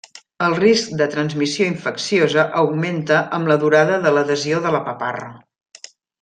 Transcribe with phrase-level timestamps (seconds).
[0.43, 5.29] El risc de transmissió infecciosa augmenta amb la durada de l’adhesió de la paparra.